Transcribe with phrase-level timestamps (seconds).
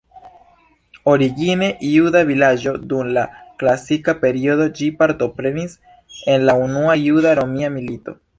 [1.11, 3.25] Origine juda vilaĝo dum la
[3.63, 5.77] klasika periodo, ĝi partoprenis
[6.35, 8.19] en la Unua Juda-Romia Milito.